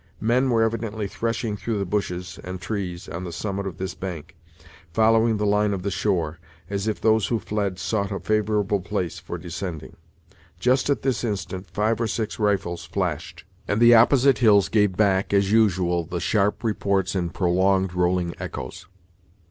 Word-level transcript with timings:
Men 0.19 0.49
were 0.49 0.63
evidently 0.63 1.07
threshing 1.07 1.55
through 1.55 1.77
the 1.77 1.85
bushes 1.85 2.39
and 2.43 2.59
trees 2.59 3.07
on 3.07 3.23
the 3.23 3.31
summit 3.31 3.67
of 3.67 3.77
this 3.77 3.93
bank, 3.93 4.35
following 4.91 5.37
the 5.37 5.45
line 5.45 5.75
of 5.75 5.83
the 5.83 5.91
shore, 5.91 6.39
as 6.71 6.87
if 6.87 6.99
those 6.99 7.27
who 7.27 7.37
fled 7.37 7.77
sought 7.77 8.11
a 8.11 8.19
favorable 8.19 8.79
place 8.79 9.19
for 9.19 9.37
descending. 9.37 9.95
Just 10.59 10.89
at 10.89 11.03
this 11.03 11.23
instant 11.23 11.69
five 11.69 12.01
or 12.01 12.07
six 12.07 12.39
rifles 12.39 12.83
flashed, 12.83 13.45
and 13.67 13.79
the 13.79 13.93
opposite 13.93 14.39
hills 14.39 14.69
gave 14.69 14.97
back, 14.97 15.35
as 15.35 15.51
usual, 15.51 16.03
the 16.03 16.19
sharp 16.19 16.63
reports 16.63 17.13
in 17.13 17.29
prolonged 17.29 17.93
rolling 17.93 18.33
echoes. 18.39 18.87